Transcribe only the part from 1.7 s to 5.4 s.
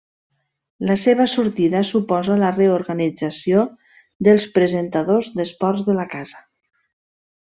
suposa la reorganització dels presentadors